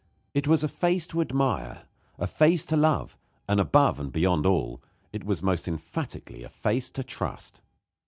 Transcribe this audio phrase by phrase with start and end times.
[0.33, 1.83] It was a face to admire,
[2.17, 4.81] a face to love, and, above and beyond all,
[5.13, 7.61] it was most emphatically a face to trust.